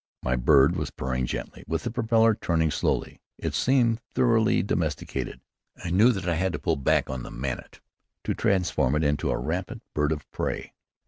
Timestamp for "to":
6.57-6.61, 8.23-8.33